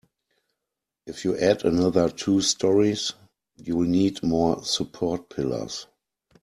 If 1.05 1.25
you 1.25 1.37
add 1.37 1.63
another 1.63 2.09
two 2.09 2.41
storeys, 2.41 3.13
you'll 3.57 3.83
need 3.87 4.23
more 4.23 4.63
support 4.65 5.29
pillars. 5.29 5.85